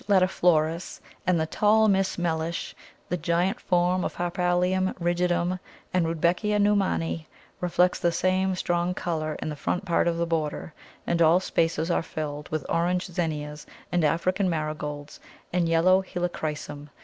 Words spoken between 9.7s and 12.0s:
part of the border, and all spaces